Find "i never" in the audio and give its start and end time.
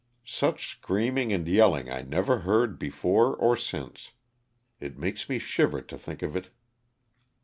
1.91-2.39